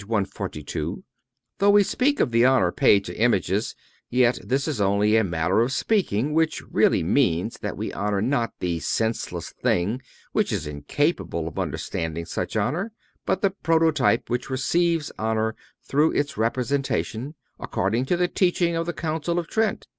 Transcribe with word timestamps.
142: 0.07 1.03
"Though 1.59 1.69
we 1.69 1.83
speak 1.83 2.19
of 2.19 2.31
the 2.31 2.43
honor 2.43 2.71
paid 2.71 3.05
to 3.05 3.15
images, 3.21 3.75
yet 4.09 4.39
this 4.43 4.67
is 4.67 4.81
only 4.81 5.15
a 5.15 5.23
manner 5.23 5.61
of 5.61 5.71
speaking, 5.71 6.33
which 6.33 6.63
really 6.71 7.03
means 7.03 7.59
that 7.59 7.77
we 7.77 7.93
honor 7.93 8.19
not 8.19 8.51
the 8.59 8.79
senseless 8.79 9.51
thing 9.51 10.01
which 10.31 10.51
is 10.51 10.65
incapable 10.65 11.47
of 11.47 11.59
understanding 11.59 12.25
such 12.25 12.55
honor, 12.57 12.91
but 13.27 13.43
the 13.43 13.51
prototype, 13.51 14.27
which 14.27 14.49
receives 14.49 15.11
honor 15.19 15.55
through 15.83 16.11
its 16.13 16.35
representation, 16.35 17.35
according 17.59 18.03
to 18.07 18.17
the 18.17 18.27
teaching 18.27 18.75
of 18.75 18.87
the 18.87 18.93
Council 18.93 19.37
of 19.37 19.47
Trent. 19.47 19.85